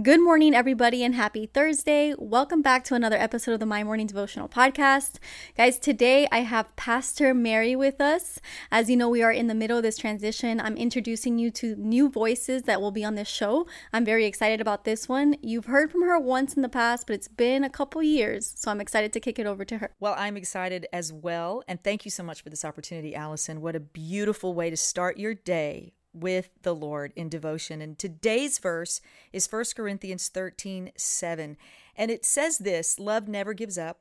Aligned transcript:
Good 0.00 0.22
morning, 0.22 0.54
everybody, 0.54 1.04
and 1.04 1.14
happy 1.14 1.44
Thursday. 1.44 2.14
Welcome 2.16 2.62
back 2.62 2.82
to 2.84 2.94
another 2.94 3.18
episode 3.18 3.52
of 3.52 3.60
the 3.60 3.66
My 3.66 3.84
Morning 3.84 4.06
Devotional 4.06 4.48
Podcast. 4.48 5.18
Guys, 5.54 5.78
today 5.78 6.26
I 6.32 6.38
have 6.38 6.74
Pastor 6.76 7.34
Mary 7.34 7.76
with 7.76 8.00
us. 8.00 8.40
As 8.70 8.88
you 8.88 8.96
know, 8.96 9.10
we 9.10 9.22
are 9.22 9.30
in 9.30 9.48
the 9.48 9.54
middle 9.54 9.76
of 9.76 9.82
this 9.82 9.98
transition. 9.98 10.62
I'm 10.62 10.78
introducing 10.78 11.38
you 11.38 11.50
to 11.50 11.76
new 11.76 12.08
voices 12.08 12.62
that 12.62 12.80
will 12.80 12.90
be 12.90 13.04
on 13.04 13.16
this 13.16 13.28
show. 13.28 13.66
I'm 13.92 14.06
very 14.06 14.24
excited 14.24 14.62
about 14.62 14.86
this 14.86 15.10
one. 15.10 15.36
You've 15.42 15.66
heard 15.66 15.92
from 15.92 16.04
her 16.04 16.18
once 16.18 16.54
in 16.54 16.62
the 16.62 16.70
past, 16.70 17.06
but 17.06 17.12
it's 17.12 17.28
been 17.28 17.62
a 17.62 17.68
couple 17.68 18.02
years, 18.02 18.50
so 18.56 18.70
I'm 18.70 18.80
excited 18.80 19.12
to 19.12 19.20
kick 19.20 19.38
it 19.38 19.44
over 19.44 19.62
to 19.66 19.76
her. 19.76 19.90
Well, 20.00 20.14
I'm 20.16 20.38
excited 20.38 20.86
as 20.94 21.12
well. 21.12 21.64
And 21.68 21.84
thank 21.84 22.06
you 22.06 22.10
so 22.10 22.22
much 22.22 22.42
for 22.42 22.48
this 22.48 22.64
opportunity, 22.64 23.14
Alison. 23.14 23.60
What 23.60 23.76
a 23.76 23.80
beautiful 23.80 24.54
way 24.54 24.70
to 24.70 24.76
start 24.78 25.18
your 25.18 25.34
day 25.34 25.92
with 26.12 26.50
the 26.62 26.74
Lord 26.74 27.12
in 27.16 27.28
devotion. 27.28 27.80
And 27.80 27.98
today's 27.98 28.58
verse 28.58 29.00
is 29.32 29.50
1 29.50 29.64
Corinthians 29.76 30.28
13 30.28 30.92
7. 30.96 31.56
And 31.96 32.10
it 32.10 32.24
says 32.24 32.58
this 32.58 32.98
love 32.98 33.28
never 33.28 33.54
gives 33.54 33.78
up, 33.78 34.00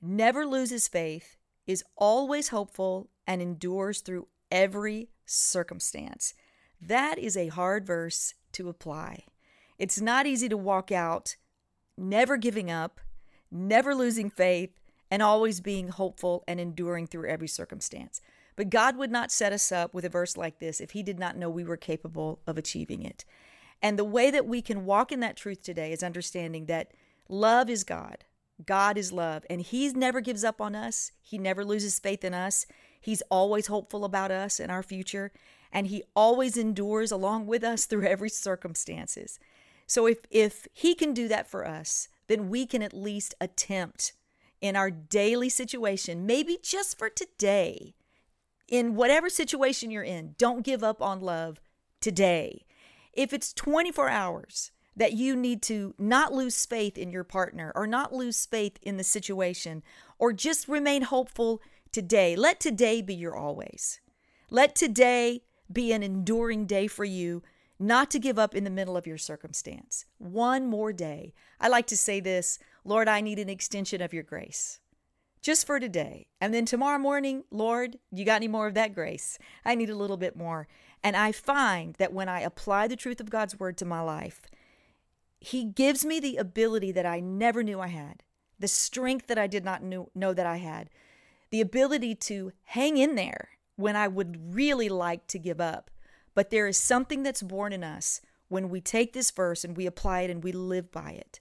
never 0.00 0.46
loses 0.46 0.88
faith, 0.88 1.36
is 1.66 1.84
always 1.96 2.48
hopeful, 2.48 3.08
and 3.26 3.40
endures 3.40 4.00
through 4.00 4.28
every 4.50 5.08
circumstance. 5.24 6.34
That 6.80 7.18
is 7.18 7.36
a 7.36 7.48
hard 7.48 7.86
verse 7.86 8.34
to 8.52 8.68
apply. 8.68 9.24
It's 9.78 10.00
not 10.00 10.26
easy 10.26 10.48
to 10.48 10.56
walk 10.56 10.92
out 10.92 11.36
never 11.96 12.36
giving 12.36 12.70
up, 12.70 13.00
never 13.50 13.94
losing 13.94 14.30
faith, 14.30 14.70
and 15.10 15.22
always 15.22 15.60
being 15.60 15.88
hopeful 15.88 16.42
and 16.48 16.58
enduring 16.58 17.06
through 17.06 17.28
every 17.28 17.48
circumstance. 17.48 18.20
But 18.56 18.70
God 18.70 18.96
would 18.96 19.10
not 19.10 19.32
set 19.32 19.52
us 19.52 19.72
up 19.72 19.94
with 19.94 20.04
a 20.04 20.10
verse 20.10 20.36
like 20.36 20.58
this 20.58 20.80
if 20.80 20.92
He 20.92 21.02
did 21.02 21.18
not 21.18 21.36
know 21.36 21.48
we 21.50 21.64
were 21.64 21.76
capable 21.76 22.40
of 22.46 22.58
achieving 22.58 23.02
it. 23.02 23.24
And 23.80 23.98
the 23.98 24.04
way 24.04 24.30
that 24.30 24.46
we 24.46 24.62
can 24.62 24.84
walk 24.84 25.10
in 25.10 25.20
that 25.20 25.36
truth 25.36 25.62
today 25.62 25.92
is 25.92 26.02
understanding 26.02 26.66
that 26.66 26.92
love 27.28 27.68
is 27.68 27.84
God. 27.84 28.24
God 28.64 28.96
is 28.96 29.12
love, 29.12 29.44
and 29.50 29.60
He 29.60 29.88
never 29.90 30.20
gives 30.20 30.44
up 30.44 30.60
on 30.60 30.74
us. 30.74 31.12
He 31.20 31.38
never 31.38 31.64
loses 31.64 31.98
faith 31.98 32.24
in 32.24 32.34
us. 32.34 32.66
He's 33.00 33.22
always 33.30 33.66
hopeful 33.66 34.04
about 34.04 34.30
us 34.30 34.60
and 34.60 34.70
our 34.70 34.82
future, 34.82 35.32
and 35.72 35.88
He 35.88 36.04
always 36.14 36.56
endures 36.56 37.10
along 37.10 37.46
with 37.46 37.64
us 37.64 37.86
through 37.86 38.06
every 38.06 38.30
circumstances. 38.30 39.40
So 39.86 40.06
if 40.06 40.18
if 40.30 40.68
He 40.72 40.94
can 40.94 41.12
do 41.12 41.26
that 41.28 41.48
for 41.48 41.66
us, 41.66 42.08
then 42.28 42.48
we 42.48 42.66
can 42.66 42.82
at 42.82 42.94
least 42.94 43.34
attempt 43.40 44.12
in 44.60 44.76
our 44.76 44.90
daily 44.90 45.48
situation, 45.48 46.24
maybe 46.24 46.56
just 46.62 46.96
for 46.96 47.10
today, 47.10 47.94
in 48.72 48.94
whatever 48.94 49.28
situation 49.28 49.90
you're 49.90 50.02
in, 50.02 50.34
don't 50.38 50.64
give 50.64 50.82
up 50.82 51.02
on 51.02 51.20
love 51.20 51.60
today. 52.00 52.64
If 53.12 53.34
it's 53.34 53.52
24 53.52 54.08
hours 54.08 54.72
that 54.96 55.12
you 55.12 55.36
need 55.36 55.60
to 55.64 55.94
not 55.98 56.32
lose 56.32 56.64
faith 56.64 56.96
in 56.96 57.10
your 57.10 57.22
partner 57.22 57.70
or 57.74 57.86
not 57.86 58.14
lose 58.14 58.46
faith 58.46 58.78
in 58.80 58.96
the 58.96 59.04
situation 59.04 59.82
or 60.18 60.32
just 60.32 60.68
remain 60.68 61.02
hopeful 61.02 61.60
today, 61.92 62.34
let 62.34 62.60
today 62.60 63.02
be 63.02 63.14
your 63.14 63.36
always. 63.36 64.00
Let 64.48 64.74
today 64.74 65.42
be 65.70 65.92
an 65.92 66.02
enduring 66.02 66.64
day 66.64 66.86
for 66.86 67.04
you, 67.04 67.42
not 67.78 68.10
to 68.12 68.18
give 68.18 68.38
up 68.38 68.54
in 68.54 68.64
the 68.64 68.70
middle 68.70 68.96
of 68.96 69.06
your 69.06 69.18
circumstance. 69.18 70.06
One 70.16 70.66
more 70.66 70.94
day. 70.94 71.34
I 71.60 71.68
like 71.68 71.88
to 71.88 71.96
say 71.96 72.20
this 72.20 72.58
Lord, 72.86 73.06
I 73.06 73.20
need 73.20 73.38
an 73.38 73.50
extension 73.50 74.00
of 74.00 74.14
your 74.14 74.22
grace 74.22 74.80
just 75.42 75.66
for 75.66 75.80
today. 75.80 76.28
And 76.40 76.54
then 76.54 76.64
tomorrow 76.64 76.98
morning, 76.98 77.44
Lord, 77.50 77.98
you 78.12 78.24
got 78.24 78.36
any 78.36 78.48
more 78.48 78.68
of 78.68 78.74
that 78.74 78.94
grace? 78.94 79.38
I 79.64 79.74
need 79.74 79.90
a 79.90 79.96
little 79.96 80.16
bit 80.16 80.36
more. 80.36 80.68
And 81.02 81.16
I 81.16 81.32
find 81.32 81.94
that 81.96 82.12
when 82.12 82.28
I 82.28 82.40
apply 82.40 82.86
the 82.86 82.96
truth 82.96 83.20
of 83.20 83.28
God's 83.28 83.58
word 83.58 83.76
to 83.78 83.84
my 83.84 84.00
life, 84.00 84.42
He 85.40 85.64
gives 85.64 86.04
me 86.04 86.20
the 86.20 86.36
ability 86.36 86.92
that 86.92 87.06
I 87.06 87.18
never 87.18 87.64
knew 87.64 87.80
I 87.80 87.88
had, 87.88 88.22
the 88.58 88.68
strength 88.68 89.26
that 89.26 89.38
I 89.38 89.48
did 89.48 89.64
not 89.64 89.82
know, 89.82 90.10
know 90.14 90.32
that 90.32 90.46
I 90.46 90.58
had, 90.58 90.88
the 91.50 91.60
ability 91.60 92.14
to 92.14 92.52
hang 92.64 92.96
in 92.96 93.16
there 93.16 93.48
when 93.74 93.96
I 93.96 94.06
would 94.06 94.54
really 94.54 94.88
like 94.88 95.26
to 95.28 95.40
give 95.40 95.60
up. 95.60 95.90
But 96.34 96.50
there 96.50 96.68
is 96.68 96.78
something 96.78 97.24
that's 97.24 97.42
born 97.42 97.72
in 97.72 97.82
us 97.82 98.20
when 98.48 98.68
we 98.68 98.80
take 98.80 99.12
this 99.12 99.30
verse 99.32 99.64
and 99.64 99.76
we 99.76 99.86
apply 99.86 100.20
it 100.20 100.30
and 100.30 100.44
we 100.44 100.52
live 100.52 100.92
by 100.92 101.10
it 101.10 101.40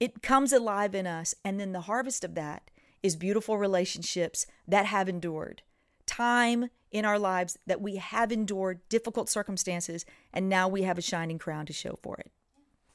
it 0.00 0.22
comes 0.22 0.52
alive 0.52 0.94
in 0.94 1.06
us. 1.06 1.34
And 1.44 1.58
then 1.58 1.72
the 1.72 1.82
harvest 1.82 2.24
of 2.24 2.34
that 2.34 2.70
is 3.02 3.16
beautiful 3.16 3.58
relationships 3.58 4.46
that 4.66 4.86
have 4.86 5.08
endured, 5.08 5.62
time 6.06 6.70
in 6.90 7.04
our 7.04 7.18
lives 7.18 7.58
that 7.66 7.80
we 7.80 7.96
have 7.96 8.32
endured 8.32 8.80
difficult 8.88 9.28
circumstances, 9.28 10.04
and 10.32 10.48
now 10.48 10.66
we 10.66 10.82
have 10.82 10.98
a 10.98 11.02
shining 11.02 11.38
crown 11.38 11.66
to 11.66 11.72
show 11.72 11.98
for 12.02 12.16
it. 12.16 12.30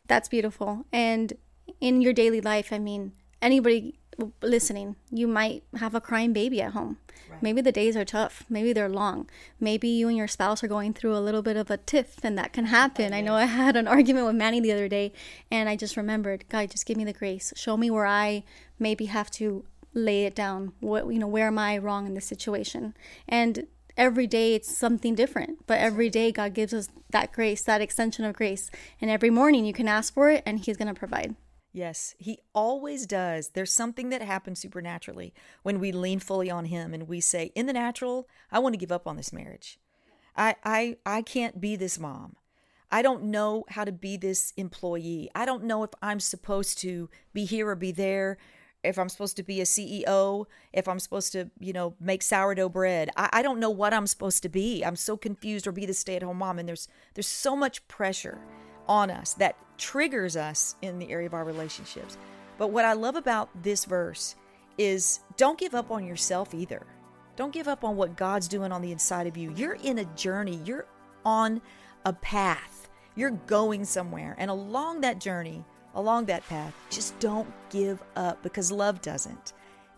That's 0.07 0.27
beautiful. 0.27 0.85
And 0.91 1.33
in 1.79 2.01
your 2.01 2.13
daily 2.13 2.41
life, 2.41 2.73
I 2.73 2.79
mean, 2.79 3.13
anybody 3.41 3.99
listening, 4.41 4.95
you 5.11 5.27
might 5.27 5.63
have 5.77 5.95
a 5.95 6.01
crying 6.01 6.33
baby 6.33 6.61
at 6.61 6.73
home. 6.73 6.97
Right. 7.29 7.41
Maybe 7.41 7.61
the 7.61 7.71
days 7.71 7.95
are 7.95 8.05
tough. 8.05 8.45
Maybe 8.49 8.73
they're 8.73 8.89
long. 8.89 9.29
Maybe 9.59 9.87
you 9.87 10.07
and 10.07 10.17
your 10.17 10.27
spouse 10.27 10.63
are 10.63 10.67
going 10.67 10.93
through 10.93 11.15
a 11.15 11.19
little 11.19 11.41
bit 11.41 11.57
of 11.57 11.71
a 11.71 11.77
tiff, 11.77 12.23
and 12.23 12.37
that 12.37 12.53
can 12.53 12.65
happen. 12.65 13.13
Oh, 13.13 13.17
I 13.17 13.21
know 13.21 13.35
I 13.35 13.45
had 13.45 13.75
an 13.75 13.87
argument 13.95 14.25
with 14.25 14.35
Manny 14.35 14.59
the 14.59 14.71
other 14.71 14.87
day, 14.87 15.13
and 15.49 15.69
I 15.69 15.75
just 15.75 15.97
remembered, 15.97 16.45
God, 16.49 16.71
just 16.71 16.85
give 16.85 16.97
me 16.97 17.05
the 17.05 17.13
grace. 17.13 17.53
Show 17.55 17.77
me 17.77 17.89
where 17.89 18.05
I 18.05 18.43
maybe 18.79 19.05
have 19.05 19.31
to 19.31 19.65
lay 19.93 20.25
it 20.25 20.35
down. 20.35 20.73
What 20.79 21.07
you 21.07 21.19
know, 21.19 21.27
where 21.27 21.47
am 21.47 21.59
I 21.59 21.77
wrong 21.77 22.07
in 22.07 22.13
this 22.13 22.25
situation? 22.25 22.93
And 23.27 23.67
every 23.97 24.27
day 24.27 24.55
it's 24.55 24.75
something 24.75 25.13
different 25.13 25.65
but 25.67 25.77
every 25.77 26.09
day 26.09 26.31
god 26.31 26.53
gives 26.53 26.73
us 26.73 26.89
that 27.11 27.31
grace 27.31 27.61
that 27.61 27.81
extension 27.81 28.25
of 28.25 28.35
grace 28.35 28.71
and 28.99 29.11
every 29.11 29.29
morning 29.29 29.65
you 29.65 29.73
can 29.73 29.87
ask 29.87 30.13
for 30.13 30.29
it 30.29 30.41
and 30.45 30.61
he's 30.61 30.77
going 30.77 30.87
to 30.87 30.99
provide 30.99 31.35
Yes, 31.73 32.13
he 32.19 32.37
always 32.53 33.07
does. 33.07 33.49
There's 33.49 33.73
something 33.73 34.09
that 34.09 34.21
happens 34.21 34.59
supernaturally 34.59 35.33
when 35.63 35.79
we 35.79 35.91
lean 35.91 36.19
fully 36.19 36.49
on 36.51 36.65
him 36.65 36.93
and 36.93 37.07
we 37.07 37.19
say, 37.19 37.51
in 37.55 37.65
the 37.65 37.73
natural, 37.73 38.29
I 38.51 38.59
want 38.59 38.73
to 38.73 38.77
give 38.77 38.91
up 38.91 39.07
on 39.07 39.17
this 39.17 39.33
marriage. 39.33 39.79
I 40.37 40.55
I 40.63 40.97
I 41.05 41.23
can't 41.23 41.59
be 41.59 41.75
this 41.75 41.99
mom. 41.99 42.35
I 42.91 43.01
don't 43.01 43.23
know 43.23 43.65
how 43.69 43.85
to 43.85 43.91
be 43.91 44.17
this 44.17 44.53
employee. 44.55 45.31
I 45.33 45.45
don't 45.45 45.63
know 45.63 45.81
if 45.81 45.89
I'm 46.03 46.19
supposed 46.19 46.77
to 46.81 47.09
be 47.33 47.43
here 47.43 47.67
or 47.67 47.75
be 47.75 47.91
there, 47.91 48.37
if 48.83 48.99
I'm 48.99 49.09
supposed 49.09 49.35
to 49.37 49.43
be 49.43 49.61
a 49.61 49.63
CEO, 49.63 50.45
if 50.73 50.87
I'm 50.87 50.99
supposed 50.99 51.31
to, 51.31 51.49
you 51.59 51.73
know, 51.73 51.95
make 51.99 52.21
sourdough 52.21 52.69
bread. 52.69 53.09
I, 53.17 53.29
I 53.33 53.41
don't 53.41 53.59
know 53.59 53.71
what 53.71 53.95
I'm 53.95 54.05
supposed 54.05 54.43
to 54.43 54.49
be. 54.49 54.83
I'm 54.83 54.95
so 54.95 55.17
confused 55.17 55.65
or 55.65 55.71
be 55.71 55.87
the 55.87 55.93
stay-at-home 55.93 56.37
mom. 56.37 56.59
And 56.59 56.67
there's 56.67 56.87
there's 57.15 57.27
so 57.27 57.55
much 57.55 57.87
pressure 57.87 58.39
on 58.87 59.09
us 59.09 59.33
that 59.35 59.55
triggers 59.77 60.35
us 60.35 60.75
in 60.81 60.99
the 60.99 61.11
area 61.11 61.27
of 61.27 61.33
our 61.33 61.43
relationships. 61.43 62.17
But 62.57 62.71
what 62.71 62.85
I 62.85 62.93
love 62.93 63.15
about 63.15 63.49
this 63.61 63.85
verse 63.85 64.35
is 64.77 65.19
don't 65.37 65.57
give 65.57 65.75
up 65.75 65.91
on 65.91 66.05
yourself 66.05 66.53
either. 66.53 66.85
Don't 67.35 67.53
give 67.53 67.67
up 67.67 67.83
on 67.83 67.95
what 67.95 68.15
God's 68.15 68.47
doing 68.47 68.71
on 68.71 68.81
the 68.81 68.91
inside 68.91 69.27
of 69.27 69.37
you. 69.37 69.51
You're 69.55 69.73
in 69.73 69.99
a 69.99 70.05
journey, 70.05 70.59
you're 70.63 70.85
on 71.25 71.61
a 72.05 72.13
path, 72.13 72.89
you're 73.15 73.31
going 73.31 73.85
somewhere. 73.85 74.35
And 74.37 74.51
along 74.51 75.01
that 75.01 75.19
journey, 75.19 75.65
along 75.95 76.25
that 76.25 76.47
path, 76.47 76.73
just 76.89 77.17
don't 77.19 77.51
give 77.69 78.03
up 78.15 78.41
because 78.43 78.71
love 78.71 79.01
doesn't. 79.01 79.53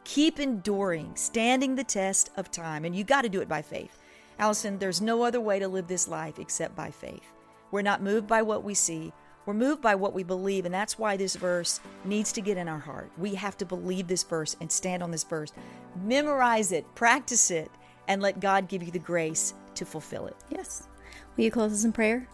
Keep 0.06 0.40
enduring, 0.40 1.16
standing 1.16 1.76
the 1.76 1.84
test 1.84 2.30
of 2.38 2.52
time. 2.52 2.86
And 2.86 2.96
you 2.96 3.04
got 3.04 3.24
to 3.24 3.30
do 3.30 3.42
it 3.42 3.50
by 3.50 3.62
faith. 3.62 3.98
Alison, 4.38 4.78
there's 4.78 5.02
no 5.02 5.24
other 5.24 5.42
way 5.42 5.60
to 5.60 5.68
live 5.68 5.88
this 5.88 6.08
life 6.08 6.40
except 6.40 6.76
by 6.76 6.92
faith. 6.92 7.35
We're 7.72 7.82
not 7.82 8.02
moved 8.02 8.28
by 8.28 8.42
what 8.42 8.64
we 8.64 8.74
see. 8.74 9.12
We're 9.46 9.54
moved 9.54 9.82
by 9.82 9.94
what 9.96 10.14
we 10.14 10.24
believe, 10.24 10.66
and 10.66 10.74
that's 10.74 10.98
why 10.98 11.18
this 11.18 11.36
verse 11.36 11.80
needs 12.04 12.32
to 12.34 12.42
get 12.42 12.58
in 12.58 12.68
our 12.68 12.80
heart. 12.80 13.12
We 13.18 13.36
have 13.36 13.58
to 13.58 13.66
believe 13.66 14.08
this 14.08 14.24
verse 14.24 14.56
and 14.60 14.72
stand 14.72 15.04
on 15.04 15.12
this 15.12 15.24
verse. 15.24 15.52
Memorize 16.04 16.72
it, 16.72 16.86
practice 16.96 17.52
it, 17.52 17.70
and 18.08 18.22
let 18.22 18.40
God 18.40 18.68
give 18.68 18.82
you 18.82 18.92
the 18.92 19.00
grace 19.00 19.54
to 19.76 19.86
fulfill 19.86 20.26
it. 20.26 20.36
Yes. 20.50 20.88
Will 21.38 21.44
you 21.44 21.52
close 21.52 21.74
us 21.74 21.84
in 21.84 21.92
prayer? 21.92 22.28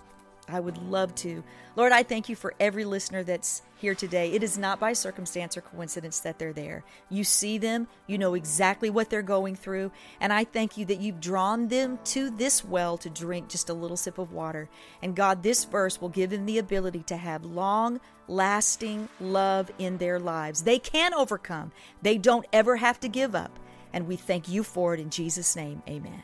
I 0.47 0.59
would 0.59 0.77
love 0.77 1.15
to. 1.15 1.43
Lord, 1.75 1.91
I 1.91 2.03
thank 2.03 2.27
you 2.27 2.35
for 2.35 2.53
every 2.59 2.83
listener 2.83 3.23
that's 3.23 3.61
here 3.77 3.95
today. 3.95 4.31
It 4.31 4.43
is 4.43 4.57
not 4.57 4.79
by 4.79 4.93
circumstance 4.93 5.55
or 5.55 5.61
coincidence 5.61 6.19
that 6.19 6.37
they're 6.37 6.53
there. 6.53 6.83
You 7.09 7.23
see 7.23 7.57
them, 7.57 7.87
you 8.07 8.17
know 8.17 8.33
exactly 8.33 8.89
what 8.89 9.09
they're 9.09 9.21
going 9.21 9.55
through, 9.55 9.91
and 10.19 10.33
I 10.33 10.43
thank 10.43 10.77
you 10.77 10.85
that 10.85 10.99
you've 10.99 11.21
drawn 11.21 11.67
them 11.67 11.99
to 12.05 12.29
this 12.29 12.63
well 12.65 12.97
to 12.97 13.09
drink 13.09 13.49
just 13.49 13.69
a 13.69 13.73
little 13.73 13.97
sip 13.97 14.17
of 14.17 14.33
water. 14.33 14.69
And 15.01 15.15
God, 15.15 15.43
this 15.43 15.63
verse 15.65 16.01
will 16.01 16.09
give 16.09 16.29
them 16.31 16.45
the 16.45 16.57
ability 16.57 17.03
to 17.03 17.17
have 17.17 17.45
long 17.45 17.99
lasting 18.27 19.09
love 19.19 19.71
in 19.79 19.97
their 19.97 20.19
lives. 20.19 20.63
They 20.63 20.79
can 20.79 21.13
overcome, 21.13 21.71
they 22.01 22.17
don't 22.17 22.45
ever 22.51 22.77
have 22.77 22.99
to 23.01 23.07
give 23.07 23.35
up. 23.35 23.57
And 23.93 24.07
we 24.07 24.15
thank 24.15 24.47
you 24.47 24.63
for 24.63 24.93
it 24.93 24.99
in 24.99 25.09
Jesus' 25.09 25.55
name. 25.55 25.83
Amen. 25.87 26.23